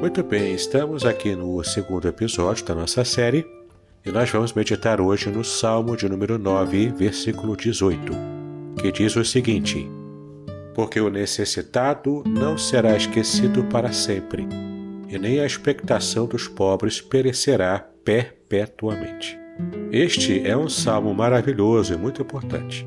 Muito 0.00 0.22
bem, 0.22 0.54
estamos 0.54 1.04
aqui 1.04 1.34
no 1.34 1.62
segundo 1.64 2.06
episódio 2.06 2.64
da 2.64 2.72
nossa 2.72 3.04
série 3.04 3.44
e 4.06 4.12
nós 4.12 4.30
vamos 4.30 4.52
meditar 4.52 5.00
hoje 5.00 5.28
no 5.28 5.42
Salmo 5.42 5.96
de 5.96 6.08
número 6.08 6.38
9, 6.38 6.90
versículo 6.96 7.56
18, 7.56 8.12
que 8.80 8.92
diz 8.92 9.16
o 9.16 9.24
seguinte: 9.24 9.90
Porque 10.72 11.00
o 11.00 11.10
necessitado 11.10 12.22
não 12.28 12.56
será 12.56 12.96
esquecido 12.96 13.64
para 13.64 13.92
sempre, 13.92 14.46
e 15.08 15.18
nem 15.18 15.40
a 15.40 15.46
expectação 15.46 16.26
dos 16.28 16.46
pobres 16.46 17.00
perecerá 17.00 17.84
perpetuamente. 18.04 19.36
Este 19.90 20.46
é 20.46 20.56
um 20.56 20.68
salmo 20.68 21.12
maravilhoso 21.12 21.92
e 21.92 21.96
muito 21.96 22.22
importante. 22.22 22.86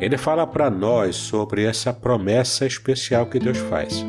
Ele 0.00 0.16
fala 0.16 0.46
para 0.46 0.70
nós 0.70 1.14
sobre 1.14 1.64
essa 1.64 1.92
promessa 1.92 2.64
especial 2.64 3.26
que 3.26 3.38
Deus 3.38 3.58
faz 3.58 4.02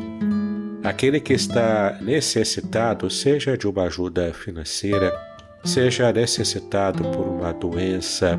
Aquele 0.82 1.20
que 1.20 1.34
está 1.34 1.98
necessitado, 2.00 3.10
seja 3.10 3.56
de 3.56 3.68
uma 3.68 3.82
ajuda 3.82 4.32
financeira, 4.32 5.12
seja 5.62 6.10
necessitado 6.10 7.04
por 7.04 7.26
uma 7.26 7.52
doença, 7.52 8.38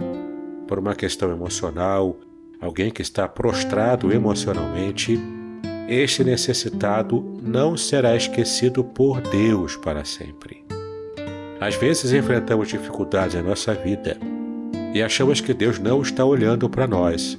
por 0.67 0.79
uma 0.79 0.95
questão 0.95 1.31
emocional, 1.31 2.17
alguém 2.59 2.89
que 2.89 3.03
está 3.03 3.27
prostrado 3.27 4.11
emocionalmente, 4.11 5.19
este 5.87 6.23
necessitado 6.23 7.21
não 7.43 7.77
será 7.77 8.15
esquecido 8.15 8.83
por 8.83 9.21
Deus 9.21 9.75
para 9.75 10.03
sempre. 10.03 10.65
Às 11.59 11.75
vezes 11.75 12.11
enfrentamos 12.11 12.69
dificuldades 12.69 13.35
em 13.35 13.43
nossa 13.43 13.75
vida 13.75 14.17
e 14.95 15.03
achamos 15.03 15.41
que 15.41 15.53
Deus 15.53 15.77
não 15.77 16.01
está 16.01 16.25
olhando 16.25 16.67
para 16.67 16.87
nós. 16.87 17.37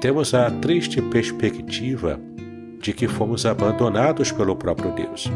Temos 0.00 0.34
a 0.34 0.48
triste 0.52 1.02
perspectiva 1.02 2.20
de 2.84 2.92
que 2.92 3.08
fomos 3.08 3.46
abandonados 3.46 4.30
pelo 4.30 4.54
próprio 4.54 4.92
Deus. 4.92 5.32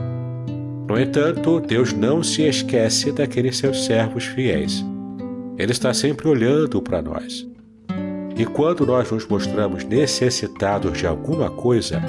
No 0.87 1.01
entanto, 1.01 1.61
Deus 1.61 1.95
não 1.95 2.23
se 2.23 2.43
esquece 2.43 3.11
daqueles 3.11 3.57
seus 3.57 3.87
servos 3.87 4.27
fiéis. 4.27 4.85
Ele 5.57 5.73
está 5.73 5.95
sempre 5.95 6.29
olhando 6.29 6.83
para 6.83 7.01
nós. 7.01 7.49
E 8.37 8.45
quando 8.45 8.85
nós 8.85 9.11
nos 9.11 9.27
mostramos 9.27 9.83
necessitados 9.83 10.99
de 10.99 11.07
alguma 11.07 11.49
coisa, 11.51 12.03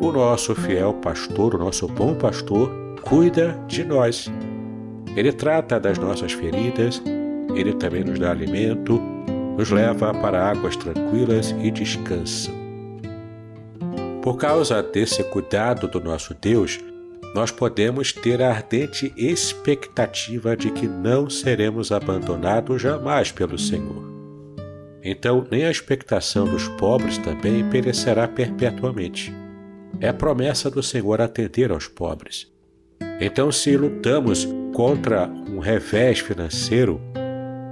o 0.00 0.10
nosso 0.10 0.54
fiel 0.54 0.94
pastor, 0.94 1.54
o 1.54 1.58
nosso 1.58 1.86
bom 1.86 2.14
pastor, 2.14 2.70
cuida 3.02 3.58
de 3.68 3.84
nós. 3.84 4.32
Ele 5.14 5.32
trata 5.32 5.78
das 5.78 5.98
nossas 5.98 6.32
feridas, 6.32 7.02
ele 7.54 7.74
também 7.74 8.04
nos 8.04 8.18
dá 8.18 8.30
alimento, 8.30 8.98
nos 9.56 9.70
leva 9.70 10.14
para 10.14 10.50
águas 10.50 10.76
tranquilas 10.76 11.54
e 11.62 11.70
descansa. 11.70 12.57
Por 14.28 14.36
causa 14.36 14.82
desse 14.82 15.24
cuidado 15.24 15.88
do 15.88 16.00
nosso 16.00 16.34
Deus, 16.34 16.78
nós 17.34 17.50
podemos 17.50 18.12
ter 18.12 18.42
a 18.42 18.50
ardente 18.50 19.10
expectativa 19.16 20.54
de 20.54 20.70
que 20.70 20.86
não 20.86 21.30
seremos 21.30 21.90
abandonados 21.90 22.82
jamais 22.82 23.32
pelo 23.32 23.58
Senhor. 23.58 24.06
Então, 25.02 25.46
nem 25.50 25.64
a 25.64 25.70
expectação 25.70 26.44
dos 26.44 26.68
pobres 26.76 27.16
também 27.16 27.70
perecerá 27.70 28.28
perpetuamente. 28.28 29.34
É 29.98 30.12
promessa 30.12 30.70
do 30.70 30.82
Senhor 30.82 31.22
atender 31.22 31.72
aos 31.72 31.88
pobres. 31.88 32.52
Então, 33.18 33.50
se 33.50 33.78
lutamos 33.78 34.46
contra 34.74 35.26
um 35.26 35.58
revés 35.58 36.18
financeiro, 36.18 37.00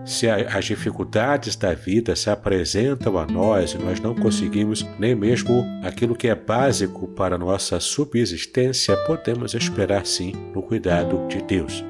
se 0.07 0.31
as 0.31 0.65
dificuldades 0.65 1.57
da 1.57 1.75
vida 1.75 2.15
se 2.15 2.31
apresentam 2.31 3.19
a 3.19 3.27
nós 3.27 3.73
e 3.73 3.79
nós 3.79 3.99
não 3.99 4.15
conseguimos 4.15 4.87
nem 5.01 5.17
mesmo 5.17 5.65
aquilo 5.83 6.15
que 6.15 6.29
é 6.29 6.35
básico 6.35 7.09
para 7.09 7.37
nossa 7.37 7.81
subsistência, 7.81 8.97
podemos 8.99 9.53
esperar 9.53 10.07
sim 10.07 10.33
no 10.55 10.63
cuidado 10.63 11.27
de 11.27 11.43
Deus. 11.43 11.85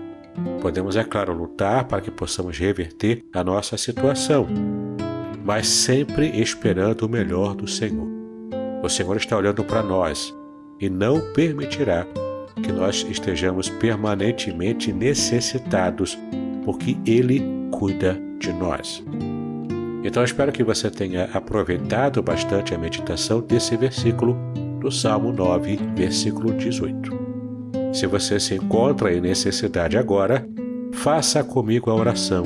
Podemos, 0.63 0.97
é 0.97 1.05
claro, 1.05 1.35
lutar 1.35 1.85
para 1.85 2.01
que 2.01 2.11
possamos 2.11 2.59
reverter 2.59 3.23
a 3.35 3.45
nossa 3.45 3.77
situação, 3.77 4.47
mas 5.45 5.67
sempre 5.67 6.41
esperando 6.41 7.03
o 7.03 7.09
melhor 7.09 7.55
do 7.55 7.69
Senhor. 7.69 8.09
O 8.83 8.89
Senhor 8.89 9.17
está 9.19 9.37
olhando 9.37 9.63
para 9.63 9.83
nós 9.83 10.35
e 10.81 10.89
não 10.89 11.21
permitirá 11.35 12.07
que 12.63 12.73
nós 12.73 13.07
estejamos 13.11 13.69
permanentemente 13.69 14.91
necessitados, 14.91 16.19
porque 16.65 16.97
Ele 17.07 17.56
cuida 17.77 18.19
de 18.39 18.53
nós. 18.53 19.05
Então 20.03 20.25
espero 20.25 20.51
que 20.51 20.65
você 20.65 20.91
tenha 20.91 21.25
aproveitado 21.33 22.23
bastante 22.23 22.75
a 22.75 22.79
meditação 22.79 23.41
desse 23.41 23.77
versículo 23.77 24.37
do 24.81 24.91
Salmo 24.91 25.33
9, 25.33 25.79
versículo 25.95 26.55
18. 26.55 27.11
Se 27.93 28.07
você 28.07 28.41
se 28.41 28.55
encontra 28.55 29.13
em 29.13 29.21
necessidade 29.21 29.99
agora, 29.99 30.47
faça 30.93 31.45
comigo 31.45 31.91
a 31.91 31.95
oração, 31.95 32.45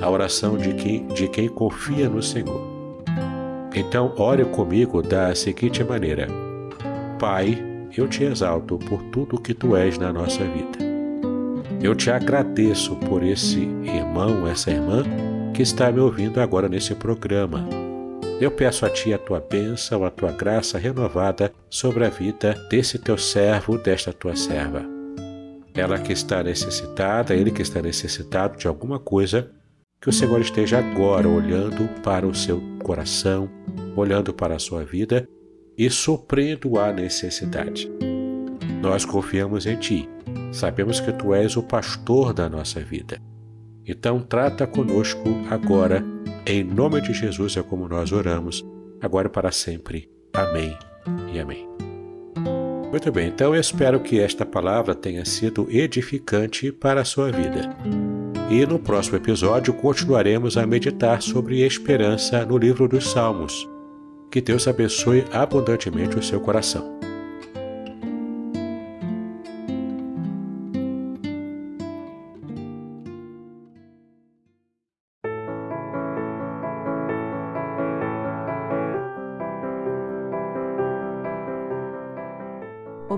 a 0.00 0.10
oração 0.10 0.56
de 0.56 0.74
quem, 0.74 1.06
de 1.08 1.28
quem 1.28 1.48
confia 1.48 2.08
no 2.08 2.22
Senhor. 2.22 2.60
Então, 3.74 4.12
ore 4.16 4.44
comigo 4.44 5.00
da 5.00 5.34
seguinte 5.34 5.82
maneira: 5.84 6.26
Pai, 7.18 7.56
eu 7.96 8.08
te 8.08 8.24
exalto 8.24 8.78
por 8.78 9.02
tudo 9.04 9.40
que 9.40 9.54
tu 9.54 9.76
és 9.76 9.96
na 9.98 10.12
nossa 10.12 10.42
vida. 10.44 10.91
Eu 11.82 11.96
te 11.96 12.12
agradeço 12.12 12.94
por 12.94 13.24
esse 13.24 13.58
irmão, 13.58 14.46
essa 14.46 14.70
irmã 14.70 15.02
que 15.52 15.62
está 15.62 15.90
me 15.90 15.98
ouvindo 15.98 16.40
agora 16.40 16.68
nesse 16.68 16.94
programa. 16.94 17.68
Eu 18.40 18.52
peço 18.52 18.86
a 18.86 18.88
Ti 18.88 19.12
a 19.12 19.18
Tua 19.18 19.40
bênção, 19.40 20.04
a 20.04 20.10
Tua 20.10 20.30
graça 20.30 20.78
renovada 20.78 21.52
sobre 21.68 22.04
a 22.04 22.08
vida 22.08 22.54
desse 22.70 23.00
Teu 23.00 23.18
servo, 23.18 23.78
desta 23.78 24.12
Tua 24.12 24.36
serva. 24.36 24.86
Ela 25.74 25.98
que 25.98 26.12
está 26.12 26.40
necessitada, 26.40 27.34
ele 27.34 27.50
que 27.50 27.62
está 27.62 27.82
necessitado 27.82 28.56
de 28.56 28.68
alguma 28.68 29.00
coisa, 29.00 29.50
que 30.00 30.08
o 30.08 30.12
Senhor 30.12 30.40
esteja 30.40 30.78
agora 30.78 31.28
olhando 31.28 31.88
para 32.00 32.24
o 32.24 32.34
seu 32.34 32.62
coração, 32.84 33.50
olhando 33.96 34.32
para 34.32 34.54
a 34.54 34.60
sua 34.60 34.84
vida 34.84 35.28
e 35.76 35.90
suprindo 35.90 36.78
a 36.78 36.92
necessidade. 36.92 37.90
Nós 38.80 39.04
confiamos 39.04 39.66
em 39.66 39.76
Ti 39.76 40.08
Sabemos 40.52 41.00
que 41.00 41.12
tu 41.12 41.34
és 41.34 41.56
o 41.56 41.62
pastor 41.62 42.34
da 42.34 42.48
nossa 42.48 42.78
vida. 42.80 43.18
Então 43.86 44.20
trata 44.20 44.66
conosco 44.66 45.28
agora, 45.50 46.04
em 46.46 46.62
nome 46.62 47.00
de 47.00 47.12
Jesus 47.12 47.56
é 47.56 47.62
como 47.62 47.88
nós 47.88 48.12
oramos, 48.12 48.64
agora 49.00 49.28
e 49.28 49.30
para 49.30 49.50
sempre. 49.50 50.08
Amém 50.32 50.76
e 51.32 51.40
amém. 51.40 51.68
Muito 52.90 53.10
bem, 53.10 53.28
então 53.28 53.54
eu 53.54 53.60
espero 53.60 54.00
que 54.00 54.20
esta 54.20 54.44
palavra 54.44 54.94
tenha 54.94 55.24
sido 55.24 55.66
edificante 55.70 56.70
para 56.70 57.00
a 57.00 57.04
sua 57.04 57.32
vida. 57.32 57.74
E 58.50 58.66
no 58.66 58.78
próximo 58.78 59.16
episódio 59.16 59.72
continuaremos 59.72 60.58
a 60.58 60.66
meditar 60.66 61.22
sobre 61.22 61.64
esperança 61.64 62.44
no 62.44 62.58
livro 62.58 62.86
dos 62.86 63.10
Salmos. 63.10 63.66
Que 64.30 64.42
Deus 64.42 64.68
abençoe 64.68 65.24
abundantemente 65.32 66.18
o 66.18 66.22
seu 66.22 66.38
coração. 66.38 66.98